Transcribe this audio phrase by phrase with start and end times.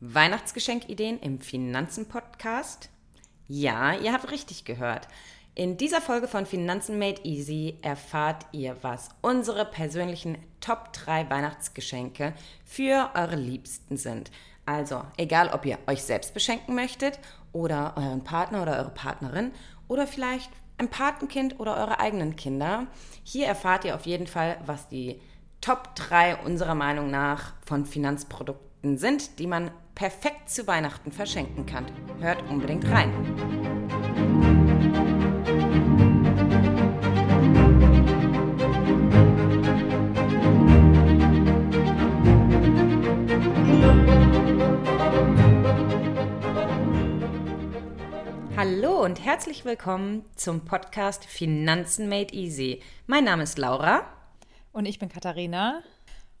[0.00, 2.88] Weihnachtsgeschenkideen im Finanzen-Podcast?
[3.48, 5.08] Ja, ihr habt richtig gehört.
[5.56, 12.32] In dieser Folge von Finanzen Made Easy erfahrt ihr, was unsere persönlichen Top 3 Weihnachtsgeschenke
[12.64, 14.30] für eure Liebsten sind.
[14.66, 17.18] Also, egal ob ihr euch selbst beschenken möchtet
[17.52, 19.50] oder euren Partner oder eure Partnerin
[19.88, 22.86] oder vielleicht ein Patenkind oder eure eigenen Kinder.
[23.24, 25.20] Hier erfahrt ihr auf jeden Fall, was die
[25.60, 31.84] Top 3 unserer Meinung nach von Finanzprodukten sind, die man perfekt zu Weihnachten verschenken kann.
[32.20, 33.12] Hört unbedingt rein.
[48.56, 52.82] Hallo und herzlich willkommen zum Podcast Finanzen Made Easy.
[53.08, 54.04] Mein Name ist Laura.
[54.70, 55.82] Und ich bin Katharina.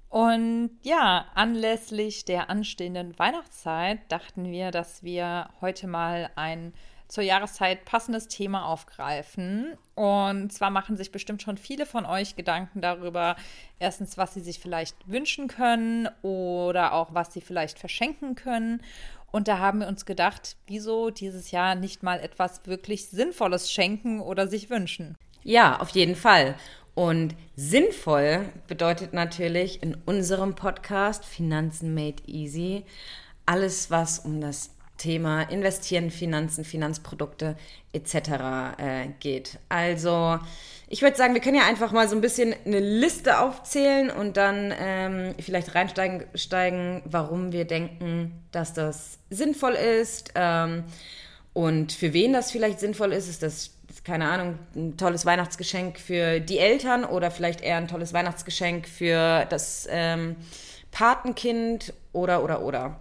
[0.08, 6.72] Und ja, anlässlich der anstehenden Weihnachtszeit dachten wir, dass wir heute mal ein
[7.08, 9.76] zur Jahreszeit passendes Thema aufgreifen.
[9.94, 13.36] Und zwar machen sich bestimmt schon viele von euch Gedanken darüber,
[13.78, 18.82] erstens, was sie sich vielleicht wünschen können oder auch was sie vielleicht verschenken können.
[19.30, 24.20] Und da haben wir uns gedacht, wieso dieses Jahr nicht mal etwas wirklich Sinnvolles schenken
[24.20, 25.16] oder sich wünschen?
[25.42, 26.56] Ja, auf jeden Fall.
[26.98, 32.82] Und sinnvoll bedeutet natürlich in unserem Podcast Finanzen Made Easy
[33.46, 37.56] alles, was um das Thema Investieren, Finanzen, Finanzprodukte
[37.92, 38.14] etc.
[38.78, 39.60] Äh, geht.
[39.68, 40.40] Also
[40.88, 44.36] ich würde sagen, wir können ja einfach mal so ein bisschen eine Liste aufzählen und
[44.36, 50.82] dann ähm, vielleicht reinsteigen, steigen, warum wir denken, dass das sinnvoll ist ähm,
[51.52, 53.28] und für wen das vielleicht sinnvoll ist.
[53.28, 58.12] Ist das keine Ahnung, ein tolles Weihnachtsgeschenk für die Eltern oder vielleicht eher ein tolles
[58.12, 60.36] Weihnachtsgeschenk für das ähm,
[60.90, 63.00] Patenkind oder, oder, oder.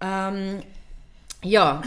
[0.00, 0.62] Ähm,
[1.42, 1.82] ja,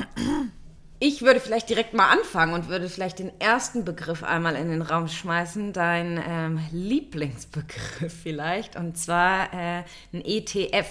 [0.99, 4.81] ich würde vielleicht direkt mal anfangen und würde vielleicht den ersten Begriff einmal in den
[4.81, 10.87] Raum schmeißen, dein ähm, Lieblingsbegriff vielleicht, und zwar äh, ein ETF.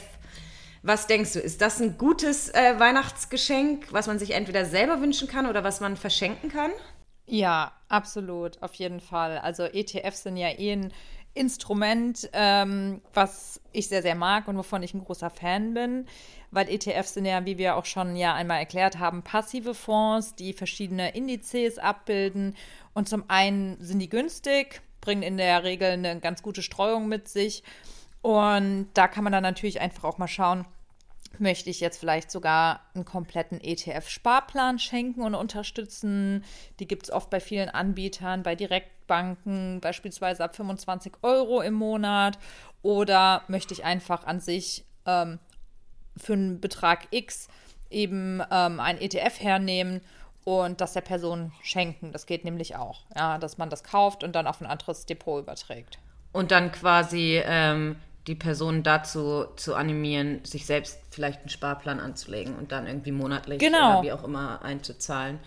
[0.82, 5.28] Was denkst du, ist das ein gutes äh, Weihnachtsgeschenk, was man sich entweder selber wünschen
[5.28, 6.70] kann oder was man verschenken kann?
[7.26, 9.38] Ja, absolut, auf jeden Fall.
[9.38, 10.92] Also ETFs sind ja eh ein
[11.32, 16.06] Instrument, ähm, was ich sehr, sehr mag und wovon ich ein großer Fan bin,
[16.52, 20.52] weil ETFs sind ja, wie wir auch schon ja einmal erklärt haben, passive Fonds, die
[20.52, 22.54] verschiedene Indizes abbilden.
[22.92, 27.28] Und zum einen sind die günstig, bringen in der Regel eine ganz gute Streuung mit
[27.28, 27.64] sich.
[28.22, 30.66] Und da kann man dann natürlich einfach auch mal schauen,
[31.40, 36.44] möchte ich jetzt vielleicht sogar einen kompletten ETF-Sparplan schenken und unterstützen.
[36.80, 42.38] Die gibt es oft bei vielen Anbietern, bei Direktbanken, beispielsweise ab 25 Euro im Monat.
[42.82, 45.38] Oder möchte ich einfach an sich ähm,
[46.16, 47.48] für einen Betrag X
[47.90, 50.00] eben ähm, ein ETF hernehmen
[50.44, 52.12] und das der Person schenken.
[52.12, 55.42] Das geht nämlich auch, ja, dass man das kauft und dann auf ein anderes Depot
[55.42, 55.98] überträgt.
[56.32, 62.56] Und dann quasi ähm, die Person dazu zu animieren, sich selbst vielleicht einen Sparplan anzulegen
[62.56, 63.98] und dann irgendwie monatlich genau.
[63.98, 65.38] oder wie auch immer einzuzahlen.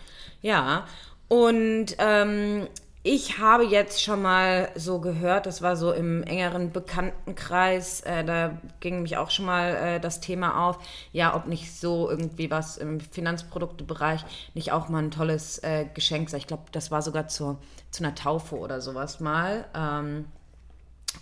[0.42, 0.86] Ja,
[1.28, 2.68] und ähm,
[3.02, 8.58] ich habe jetzt schon mal so gehört, das war so im engeren Bekanntenkreis, äh, da
[8.80, 10.78] ging mich auch schon mal äh, das Thema auf,
[11.12, 14.24] ja, ob nicht so irgendwie was im Finanzproduktebereich
[14.54, 16.38] nicht auch mal ein tolles äh, Geschenk sei.
[16.38, 17.58] Ich glaube, das war sogar zur,
[17.90, 19.64] zu einer Taufe oder sowas mal.
[19.74, 20.26] Ähm,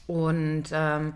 [0.06, 1.14] und ähm,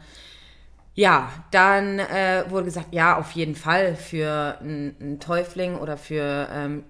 [0.94, 6.84] ja, dann äh, wurde gesagt, ja, auf jeden Fall für einen Täufling oder für ähm,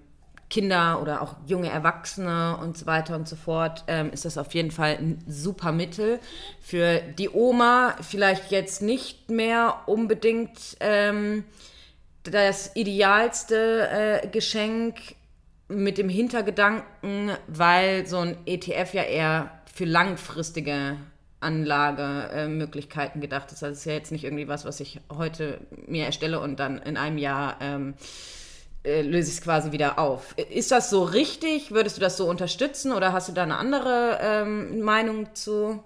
[0.51, 4.53] Kinder oder auch junge Erwachsene und so weiter und so fort, ähm, ist das auf
[4.53, 6.19] jeden Fall ein super Mittel.
[6.59, 11.45] Für die Oma vielleicht jetzt nicht mehr unbedingt ähm,
[12.23, 13.87] das idealste
[14.23, 15.15] äh, Geschenk
[15.69, 20.97] mit dem Hintergedanken, weil so ein ETF ja eher für langfristige
[21.41, 23.63] Anlagemöglichkeiten gedacht ist.
[23.63, 26.77] Also es ist ja jetzt nicht irgendwie was, was ich heute mir erstelle und dann
[26.77, 27.95] in einem Jahr ähm,
[28.83, 30.35] äh, löse ich es quasi wieder auf.
[30.37, 31.71] Ist das so richtig?
[31.71, 35.83] Würdest du das so unterstützen oder hast du da eine andere ähm, Meinung zu?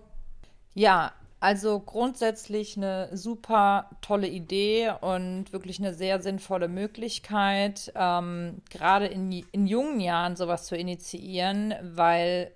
[0.74, 9.08] Ja, also grundsätzlich eine super tolle Idee und wirklich eine sehr sinnvolle Möglichkeit, ähm, gerade
[9.08, 12.52] in, in jungen Jahren sowas zu initiieren, weil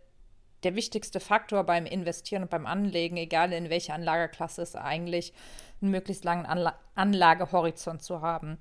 [0.64, 5.34] der wichtigste Faktor beim Investieren und beim Anlegen, egal in welche Anlageklasse, ist eigentlich
[5.82, 8.58] einen möglichst langen Anla Anlagehorizont zu haben.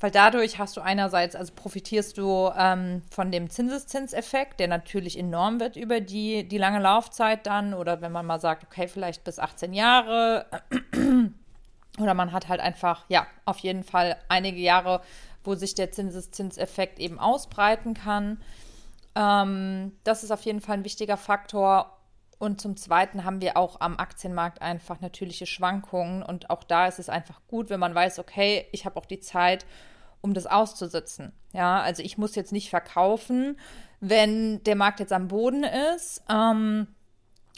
[0.00, 5.60] Weil dadurch hast du einerseits, also profitierst du ähm, von dem Zinseszinseffekt, der natürlich enorm
[5.60, 9.38] wird über die, die lange Laufzeit dann, oder wenn man mal sagt, okay, vielleicht bis
[9.38, 10.46] 18 Jahre,
[11.98, 15.02] Oder man hat halt einfach, ja, auf jeden Fall einige Jahre,
[15.44, 18.40] wo sich der Zinseszinseffekt eben ausbreiten kann.
[19.14, 21.98] Ähm, das ist auf jeden Fall ein wichtiger Faktor.
[22.38, 26.22] Und zum Zweiten haben wir auch am Aktienmarkt einfach natürliche Schwankungen.
[26.22, 29.20] Und auch da ist es einfach gut, wenn man weiß, okay, ich habe auch die
[29.20, 29.64] Zeit,
[30.20, 31.32] um das auszusitzen.
[31.52, 33.58] Ja, also ich muss jetzt nicht verkaufen,
[34.00, 36.22] wenn der Markt jetzt am Boden ist.
[36.28, 36.88] Ähm,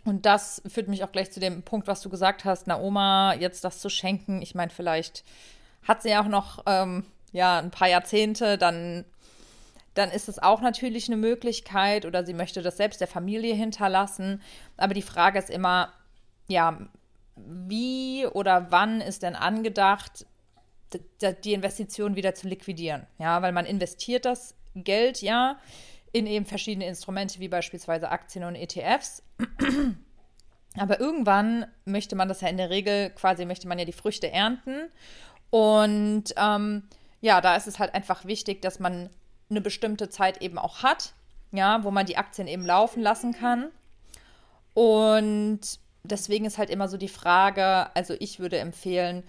[0.05, 3.65] und das führt mich auch gleich zu dem Punkt, was du gesagt hast, Naoma, jetzt
[3.65, 4.43] das zu schenken.
[4.43, 5.25] Ich meine, vielleicht
[5.87, 9.05] hat sie ja auch noch ähm, ja, ein paar Jahrzehnte, dann,
[9.95, 14.43] dann ist es auch natürlich eine Möglichkeit oder sie möchte das selbst der Familie hinterlassen.
[14.77, 15.93] Aber die Frage ist immer,
[16.49, 16.79] ja,
[17.37, 20.27] wie oder wann ist denn angedacht,
[21.45, 23.07] die Investition wieder zu liquidieren?
[23.19, 25.59] Ja, weil man investiert das Geld ja
[26.13, 29.23] in eben verschiedene Instrumente wie beispielsweise Aktien und ETFs.
[30.77, 34.31] Aber irgendwann möchte man das ja in der Regel, quasi möchte man ja die Früchte
[34.31, 34.91] ernten.
[35.51, 36.85] Und ähm,
[37.21, 39.11] ja, da ist es halt einfach wichtig, dass man
[39.55, 41.15] eine bestimmte Zeit eben auch hat,
[41.53, 43.71] ja, wo man die Aktien eben laufen lassen kann.
[44.75, 45.61] Und
[46.03, 49.23] deswegen ist halt immer so die Frage, also ich würde empfehlen,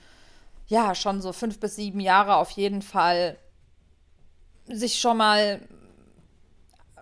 [0.67, 3.37] ja, schon so fünf bis sieben Jahre auf jeden Fall
[4.67, 5.61] sich schon mal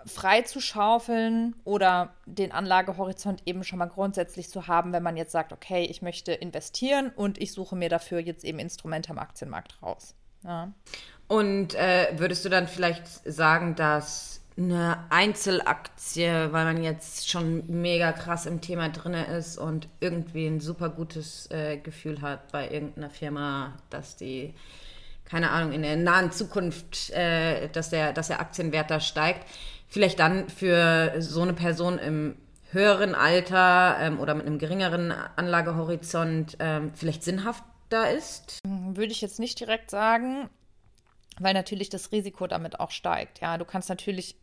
[0.06, 5.31] frei zu schaufeln oder den Anlagehorizont eben schon mal grundsätzlich zu haben, wenn man jetzt
[5.31, 9.81] sagt, okay, ich möchte investieren und ich suche mir dafür jetzt eben Instrumente am Aktienmarkt
[9.81, 10.16] raus.
[10.44, 10.74] Ja.
[11.33, 18.12] Und äh, würdest du dann vielleicht sagen, dass eine Einzelaktie, weil man jetzt schon mega
[18.12, 23.09] krass im Thema drin ist und irgendwie ein super gutes äh, Gefühl hat bei irgendeiner
[23.09, 24.53] Firma, dass die,
[25.25, 29.47] keine Ahnung, in der nahen Zukunft, äh, dass, der, dass der Aktienwert da steigt,
[29.88, 32.36] vielleicht dann für so eine Person im
[32.69, 38.59] höheren Alter ähm, oder mit einem geringeren Anlagehorizont ähm, vielleicht sinnhafter ist?
[38.68, 40.51] Würde ich jetzt nicht direkt sagen,
[41.39, 43.41] weil natürlich das Risiko damit auch steigt.
[43.41, 44.35] Ja, du kannst natürlich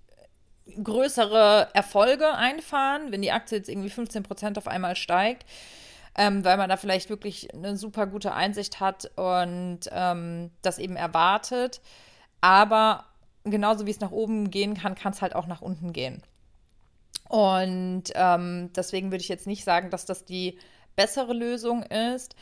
[0.82, 5.44] größere Erfolge einfahren, wenn die Aktie jetzt irgendwie 15 Prozent auf einmal steigt,
[6.16, 10.96] ähm, weil man da vielleicht wirklich eine super gute Einsicht hat und ähm, das eben
[10.96, 11.80] erwartet.
[12.40, 13.04] Aber
[13.44, 16.22] genauso wie es nach oben gehen kann, kann es halt auch nach unten gehen.
[17.28, 20.58] Und ähm, deswegen würde ich jetzt nicht sagen, dass das die
[20.96, 22.34] bessere Lösung ist.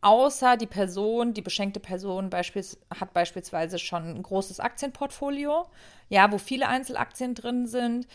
[0.00, 5.66] Außer die Person, die beschenkte Person beispiels hat beispielsweise schon ein großes Aktienportfolio,
[6.08, 8.06] ja, wo viele Einzelaktien drin sind,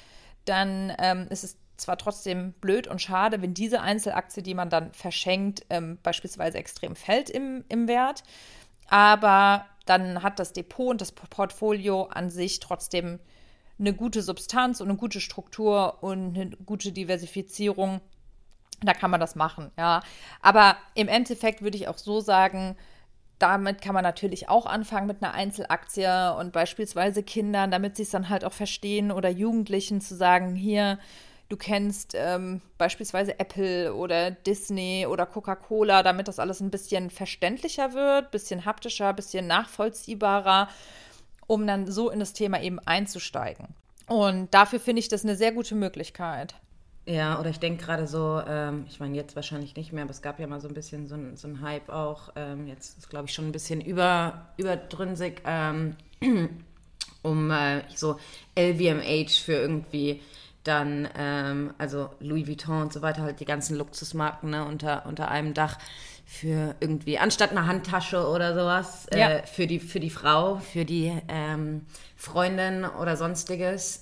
[0.45, 4.93] dann ähm, ist es zwar trotzdem blöd und schade, wenn diese Einzelaktie, die man dann
[4.93, 8.23] verschenkt, ähm, beispielsweise extrem fällt im, im Wert,
[8.87, 13.19] aber dann hat das Depot und das Portfolio an sich trotzdem
[13.79, 17.99] eine gute Substanz und eine gute Struktur und eine gute Diversifizierung.
[18.83, 20.01] Da kann man das machen, ja.
[20.41, 22.75] Aber im Endeffekt würde ich auch so sagen,
[23.37, 28.11] damit kann man natürlich auch anfangen mit einer Einzelaktie und beispielsweise Kindern, damit sie es
[28.11, 30.99] dann halt auch verstehen oder Jugendlichen zu sagen, hier,
[31.49, 37.93] du kennst ähm, beispielsweise Apple oder Disney oder Coca-Cola, damit das alles ein bisschen verständlicher
[37.93, 40.69] wird, bisschen haptischer, bisschen nachvollziehbarer,
[41.47, 43.69] um dann so in das Thema eben einzusteigen.
[44.07, 46.55] Und dafür finde ich das eine sehr gute Möglichkeit.
[47.05, 50.21] Ja, oder ich denke gerade so, ähm, ich meine jetzt wahrscheinlich nicht mehr, aber es
[50.21, 53.09] gab ja mal so ein bisschen so ein, so ein Hype auch, ähm, jetzt ist
[53.09, 55.95] glaube ich schon ein bisschen über, überdrünsig, ähm,
[57.23, 58.19] um äh, so
[58.55, 60.21] LVMH für irgendwie
[60.63, 65.29] dann, ähm, also Louis Vuitton und so weiter, halt die ganzen Luxusmarken ne, unter, unter
[65.29, 65.79] einem Dach
[66.25, 69.29] für irgendwie, anstatt eine Handtasche oder sowas, äh, ja.
[69.29, 71.81] äh, für, die, für die Frau, für die ähm,
[72.15, 74.01] Freundin oder sonstiges.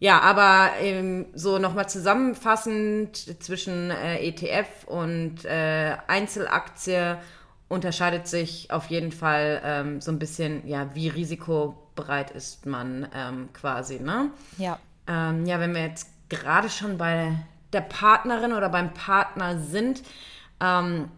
[0.00, 7.18] Ja, aber ähm, so nochmal zusammenfassend zwischen äh, ETF und äh, Einzelaktie
[7.68, 13.50] unterscheidet sich auf jeden Fall ähm, so ein bisschen, ja, wie risikobereit ist man ähm,
[13.52, 14.30] quasi, ne?
[14.56, 14.78] Ja.
[15.06, 17.32] Ähm, ja, wenn wir jetzt gerade schon bei
[17.74, 20.02] der Partnerin oder beim Partner sind,
[20.60, 21.10] ähm,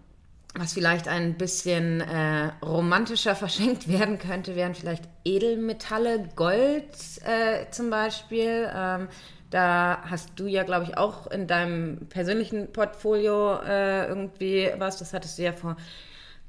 [0.54, 6.90] was vielleicht ein bisschen äh, romantischer verschenkt werden könnte, wären vielleicht Edelmetalle, Gold
[7.24, 8.70] äh, zum Beispiel.
[8.74, 9.08] Ähm,
[9.50, 14.98] da hast du ja, glaube ich, auch in deinem persönlichen Portfolio äh, irgendwie was.
[14.98, 15.76] Das hattest du ja vor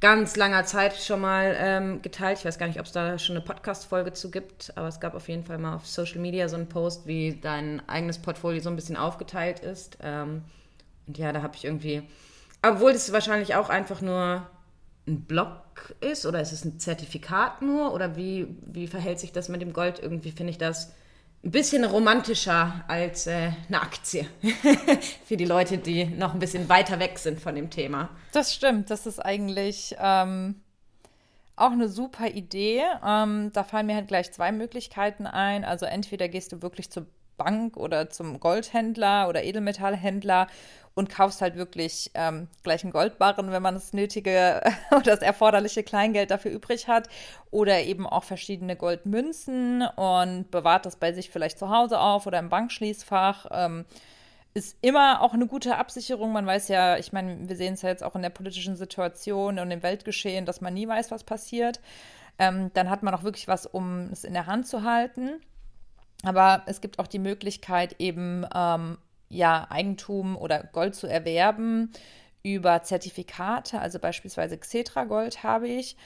[0.04, 2.40] ganz langer Zeit schon mal ähm, geteilt.
[2.40, 5.16] Ich weiß gar nicht, ob es da schon eine Podcast-Folge zu gibt, aber es gab
[5.16, 8.70] auf jeden Fall mal auf Social Media so einen Post, wie dein eigenes Portfolio so
[8.70, 9.98] ein bisschen aufgeteilt ist.
[10.02, 10.44] Ähm,
[11.08, 12.04] und ja, da habe ich irgendwie,
[12.64, 14.48] obwohl das wahrscheinlich auch einfach nur
[15.08, 19.50] ein Block ist oder ist es ein Zertifikat nur oder wie, wie verhält sich das
[19.50, 20.00] mit dem Gold?
[20.00, 20.94] Irgendwie finde ich das
[21.44, 24.26] ein bisschen romantischer als äh, eine Aktie.
[25.26, 28.10] Für die Leute, die noch ein bisschen weiter weg sind von dem Thema.
[28.32, 28.90] Das stimmt.
[28.90, 30.62] Das ist eigentlich ähm,
[31.58, 32.82] auch eine super Idee.
[33.06, 35.66] Ähm, da fallen mir halt gleich zwei Möglichkeiten ein.
[35.66, 40.48] Also entweder gehst du wirklich zur Bank oder zum Goldhändler oder Edelmetallhändler
[40.96, 45.84] und kaufst halt wirklich ähm, gleich einen Goldbarren, wenn man das nötige oder das erforderliche
[45.84, 47.10] Kleingeld dafür übrig hat.
[47.50, 52.40] Oder eben auch verschiedene Goldmünzen und bewahrt das bei sich vielleicht zu Hause auf oder
[52.40, 53.48] im Bankschließfach.
[53.52, 53.86] Ähm,
[54.54, 56.32] ist immer auch eine gute Absicherung.
[56.32, 59.58] Man weiß ja, ich meine, wir sehen es ja jetzt auch in der politischen Situation
[59.58, 61.80] und im Weltgeschehen, dass man nie weiß, was passiert.
[62.38, 65.42] Ähm, dann hat man auch wirklich was, um es in der Hand zu halten.
[66.24, 68.98] Aber es gibt auch die Möglichkeit, eben ähm,
[69.34, 71.92] ja, Eigentum oder Gold zu erwerben
[72.44, 75.98] über Zertifikate, also beispielsweise Xetra Gold habe ich.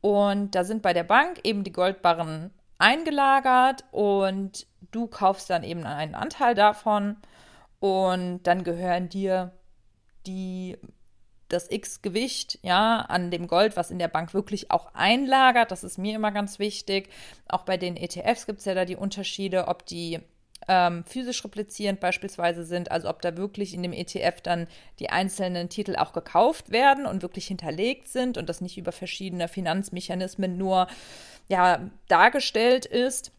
[0.00, 5.84] Und da sind bei der Bank eben die Goldbarren eingelagert und du kaufst dann eben
[5.84, 7.16] einen Anteil davon
[7.80, 9.52] und dann gehören dir
[10.26, 10.76] die
[11.48, 15.70] das X-Gewicht, ja, an dem Gold, was in der Bank wirklich auch einlagert.
[15.70, 17.10] Das ist mir immer ganz wichtig.
[17.48, 20.20] Auch bei den ETFs gibt es ja da die Unterschiede, ob die
[20.68, 24.66] ähm, physisch replizierend beispielsweise sind, also ob da wirklich in dem ETF dann
[24.98, 29.48] die einzelnen Titel auch gekauft werden und wirklich hinterlegt sind und das nicht über verschiedene
[29.48, 30.86] Finanzmechanismen nur
[31.48, 33.32] ja, dargestellt ist.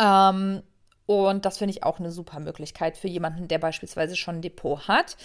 [0.00, 0.62] Ähm,
[1.06, 4.88] und das finde ich auch eine super Möglichkeit für jemanden, der beispielsweise schon ein Depot
[4.88, 5.16] hat.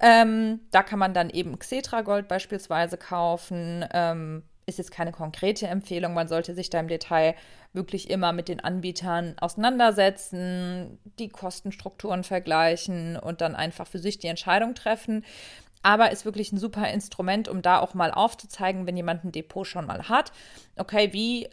[0.00, 3.84] Ähm, da kann man dann eben Xetra Gold beispielsweise kaufen.
[3.92, 6.14] Ähm, ist jetzt keine konkrete Empfehlung.
[6.14, 7.34] Man sollte sich da im Detail
[7.72, 14.28] wirklich immer mit den Anbietern auseinandersetzen, die Kostenstrukturen vergleichen und dann einfach für sich die
[14.28, 15.24] Entscheidung treffen.
[15.82, 19.66] Aber ist wirklich ein super Instrument, um da auch mal aufzuzeigen, wenn jemand ein Depot
[19.66, 20.32] schon mal hat.
[20.76, 21.48] Okay, wie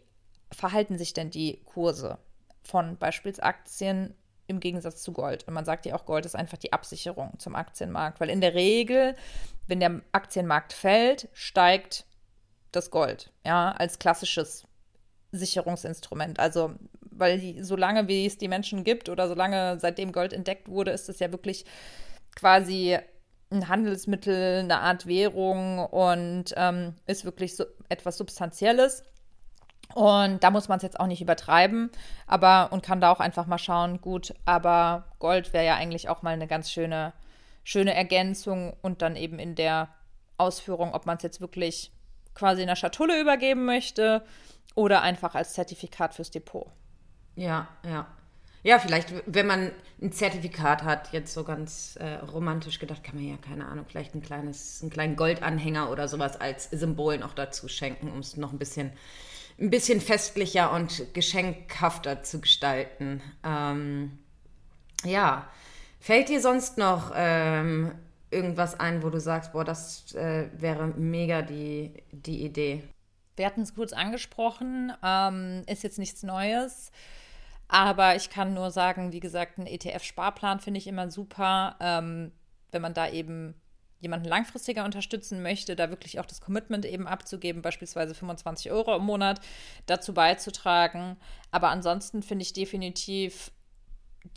[0.52, 2.18] verhalten sich denn die Kurse
[2.64, 4.16] von beispielsweise Aktien
[4.48, 5.48] im Gegensatz zu Gold.
[5.48, 8.54] Und man sagt ja auch, Gold ist einfach die Absicherung zum Aktienmarkt, weil in der
[8.54, 9.16] Regel,
[9.68, 12.06] wenn der Aktienmarkt fällt, steigt
[12.76, 14.66] das Gold, ja, als klassisches
[15.32, 16.40] Sicherungsinstrument.
[16.40, 20.92] Also, weil die, solange wie es die Menschen gibt oder solange seitdem Gold entdeckt wurde,
[20.92, 21.66] ist es ja wirklich
[22.36, 22.98] quasi
[23.52, 29.04] ein Handelsmittel, eine Art Währung und ähm, ist wirklich so etwas Substanzielles.
[29.94, 31.92] Und da muss man es jetzt auch nicht übertreiben,
[32.26, 36.24] aber und kann da auch einfach mal schauen, gut, aber Gold wäre ja eigentlich auch
[36.24, 37.14] mal eine ganz schöne,
[37.64, 39.90] schöne Ergänzung und dann eben in der
[40.38, 41.92] Ausführung, ob man es jetzt wirklich
[42.36, 44.24] quasi in der Schatulle übergeben möchte
[44.76, 46.68] oder einfach als Zertifikat fürs Depot.
[47.36, 48.08] Ja, ja.
[48.64, 53.24] Ja, vielleicht, wenn man ein Zertifikat hat, jetzt so ganz äh, romantisch gedacht, kann man
[53.28, 57.68] ja, keine Ahnung, vielleicht ein kleines, einen kleinen Goldanhänger oder sowas als Symbol noch dazu
[57.68, 58.92] schenken, um es noch ein bisschen
[59.60, 63.22] ein bisschen festlicher und geschenkhafter zu gestalten.
[63.44, 64.20] Ähm,
[65.04, 65.48] ja,
[66.00, 67.94] fällt dir sonst noch ähm,
[68.36, 72.84] irgendwas ein, wo du sagst, boah, das äh, wäre mega die, die Idee?
[73.36, 76.92] Wir hatten es kurz angesprochen, ähm, ist jetzt nichts Neues.
[77.68, 82.32] Aber ich kann nur sagen, wie gesagt, ein ETF-Sparplan finde ich immer super, ähm,
[82.72, 83.56] wenn man da eben
[84.00, 89.04] jemanden langfristiger unterstützen möchte, da wirklich auch das Commitment eben abzugeben, beispielsweise 25 Euro im
[89.04, 89.40] Monat
[89.88, 91.18] dazu beizutragen.
[91.50, 93.52] Aber ansonsten finde ich definitiv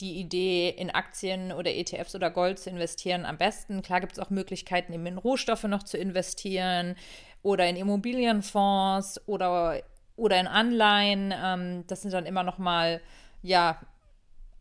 [0.00, 3.82] die Idee, in Aktien oder ETFs oder Gold zu investieren, am besten.
[3.82, 6.94] Klar gibt es auch Möglichkeiten, eben in Rohstoffe noch zu investieren
[7.42, 9.82] oder in Immobilienfonds oder,
[10.16, 11.34] oder in Anleihen.
[11.36, 13.00] Ähm, das sind dann immer noch mal,
[13.42, 13.80] ja,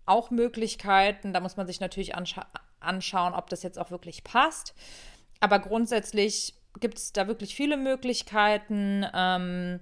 [0.05, 1.33] auch Möglichkeiten.
[1.33, 2.45] Da muss man sich natürlich anschauen
[2.79, 4.73] anschauen, ob das jetzt auch wirklich passt.
[5.39, 9.05] Aber grundsätzlich gibt es da wirklich viele Möglichkeiten.
[9.13, 9.79] Ähm,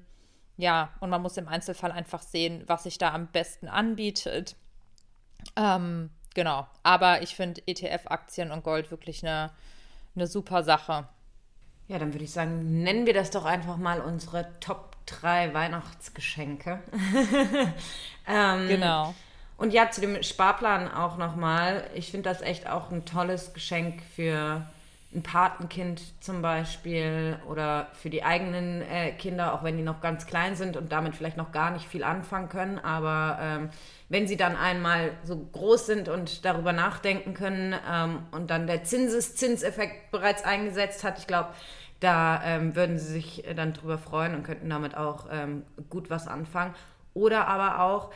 [0.57, 4.55] ja, und man muss im Einzelfall einfach sehen, was sich da am besten anbietet.
[5.55, 6.67] Ähm, genau.
[6.83, 9.51] Aber ich finde ETF-Aktien und Gold wirklich eine,
[10.15, 11.07] eine super Sache.
[11.87, 16.79] Ja, dann würde ich sagen, nennen wir das doch einfach mal unsere Top 3 Weihnachtsgeschenke.
[18.27, 19.13] ähm, genau.
[19.57, 21.89] Und ja, zu dem Sparplan auch nochmal.
[21.93, 24.65] Ich finde das echt auch ein tolles Geschenk für
[25.13, 30.25] ein Patenkind zum Beispiel oder für die eigenen äh, Kinder, auch wenn die noch ganz
[30.25, 32.79] klein sind und damit vielleicht noch gar nicht viel anfangen können.
[32.79, 33.69] Aber ähm,
[34.09, 38.83] wenn sie dann einmal so groß sind und darüber nachdenken können ähm, und dann der
[38.83, 41.50] Zinseszinseffekt bereits eingesetzt hat, ich glaube,
[42.01, 46.27] da ähm, würden sie sich dann drüber freuen und könnten damit auch ähm, gut was
[46.27, 46.75] anfangen.
[47.13, 48.12] Oder aber auch,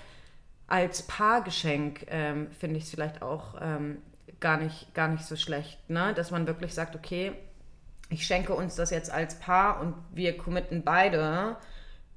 [0.67, 3.99] als Paargeschenk ähm, finde ich es vielleicht auch ähm,
[4.39, 6.13] gar, nicht, gar nicht so schlecht, ne?
[6.13, 7.33] dass man wirklich sagt, okay,
[8.09, 11.57] ich schenke uns das jetzt als Paar und wir committen beide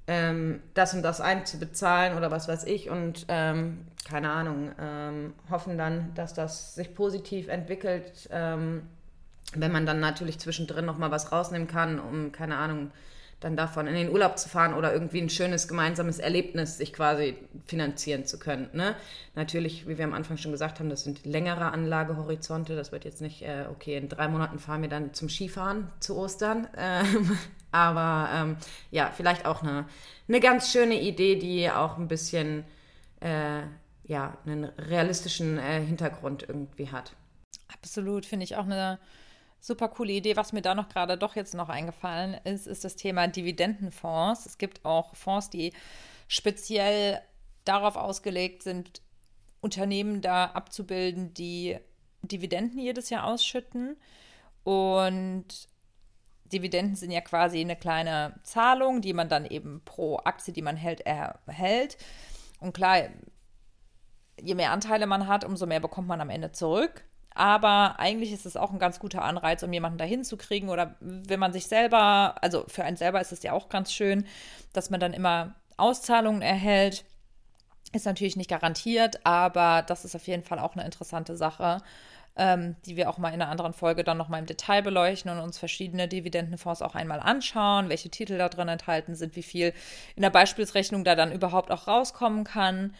[0.07, 5.79] ähm, das und das einzubezahlen oder was weiß ich und ähm, keine Ahnung, ähm, hoffen
[5.79, 8.83] dann, dass das sich positiv entwickelt, ähm,
[9.55, 12.91] wenn man dann natürlich zwischendrin nochmal was rausnehmen kann, um, keine Ahnung,
[13.45, 17.37] dann davon in den Urlaub zu fahren oder irgendwie ein schönes gemeinsames Erlebnis sich quasi
[17.67, 18.69] finanzieren zu können.
[18.73, 18.95] Ne?
[19.35, 22.77] Natürlich, wie wir am Anfang schon gesagt haben, das sind längere Anlagehorizonte.
[22.77, 26.17] Das wird jetzt nicht, äh, okay, in drei Monaten fahren wir dann zum Skifahren zu
[26.17, 26.69] Ostern.
[26.85, 27.39] Ähm,
[27.71, 28.57] aber ähm,
[28.91, 29.87] ja, vielleicht auch eine,
[30.29, 32.65] eine ganz schöne Idee, die auch ein bisschen
[33.21, 33.63] äh,
[34.05, 37.13] ja, einen realistischen äh, Hintergrund irgendwie hat.
[37.73, 38.99] Absolut, finde ich auch eine
[39.63, 40.37] super coole Idee.
[40.37, 44.45] Was mir da noch gerade doch jetzt noch eingefallen ist, ist das Thema Dividendenfonds.
[44.45, 45.73] Es gibt auch Fonds, die
[46.29, 47.23] speziell
[47.65, 49.01] darauf ausgelegt sind,
[49.61, 51.79] Unternehmen da abzubilden, die
[52.23, 53.97] Dividenden jedes Jahr ausschütten.
[54.65, 55.47] Und
[56.53, 60.77] Dividenden sind ja quasi eine kleine Zahlung, die man dann eben pro Aktie, die man
[60.77, 61.97] hält, erhält.
[62.59, 63.03] Und klar,
[64.41, 67.05] je mehr Anteile man hat, umso mehr bekommt man am Ende zurück.
[67.35, 70.69] Aber eigentlich ist es auch ein ganz guter Anreiz, um jemanden dahin zu kriegen.
[70.69, 74.27] Oder wenn man sich selber, also für einen selber ist es ja auch ganz schön,
[74.73, 77.05] dass man dann immer Auszahlungen erhält.
[77.93, 81.83] Ist natürlich nicht garantiert, aber das ist auf jeden Fall auch eine interessante Sache,
[82.37, 85.39] ähm, die wir auch mal in einer anderen Folge dann nochmal im Detail beleuchten und
[85.39, 89.75] uns verschiedene Dividendenfonds auch einmal anschauen, welche Titel da drin enthalten sind, wie viel
[90.17, 92.95] in der Beispielsrechnung da dann überhaupt auch rauskommen kann.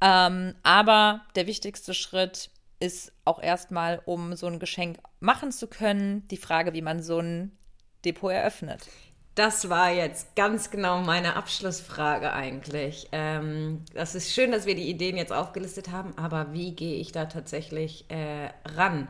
[0.00, 6.26] Ähm, aber der wichtigste Schritt ist auch erstmal, um so ein Geschenk machen zu können,
[6.28, 7.56] die Frage, wie man so ein
[8.04, 8.88] Depot eröffnet.
[9.34, 13.08] Das war jetzt ganz genau meine Abschlussfrage eigentlich.
[13.12, 17.12] Ähm, das ist schön, dass wir die Ideen jetzt aufgelistet haben, aber wie gehe ich
[17.12, 19.06] da tatsächlich äh, ran?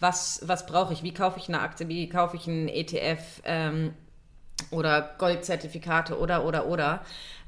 [0.00, 1.02] Was, was brauche ich?
[1.04, 1.86] Wie kaufe ich eine Aktie?
[1.86, 3.94] Wie kaufe ich einen ETF ähm,
[4.72, 7.04] oder Goldzertifikate oder, oder, oder?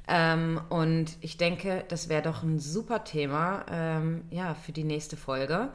[0.09, 5.16] Ähm, und ich denke, das wäre doch ein super Thema ähm, ja, für die nächste
[5.16, 5.71] Folge.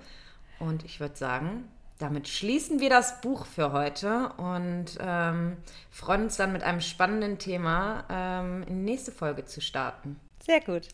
[0.59, 1.65] Und ich würde sagen,
[1.99, 5.57] damit schließen wir das Buch für heute und ähm,
[5.89, 10.19] freuen uns dann mit einem spannenden Thema ähm, in die nächste Folge zu starten.
[10.45, 10.89] Sehr gut.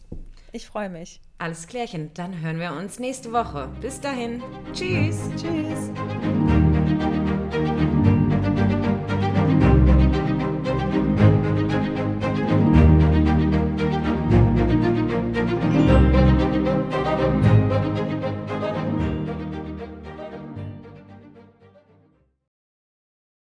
[0.51, 1.19] Ich freue mich.
[1.39, 2.11] Alles klärchen.
[2.13, 3.69] Dann hören wir uns nächste Woche.
[3.81, 4.41] Bis dahin.
[4.73, 5.17] Tschüss.
[5.35, 5.89] Tschüss.